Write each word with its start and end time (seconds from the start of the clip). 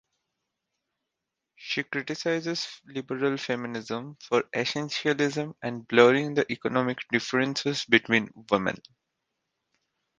She 1.57 1.83
criticizes 1.83 2.81
liberal 2.87 3.37
feminism 3.37 4.17
for 4.19 4.41
essentialism 4.51 5.53
and 5.61 5.87
blurring 5.87 6.33
the 6.33 6.51
economic 6.51 6.97
differences 7.11 7.85
between 7.85 8.31
women. 8.49 8.79